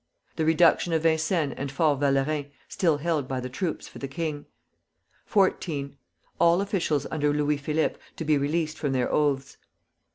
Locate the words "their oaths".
8.93-9.57